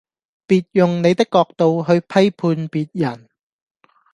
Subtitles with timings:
[0.47, 3.29] 別用你的角度去批判別人